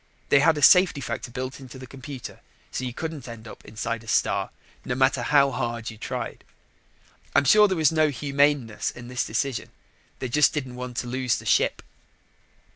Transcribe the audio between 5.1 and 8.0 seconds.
how hard you tried. I'm sure there was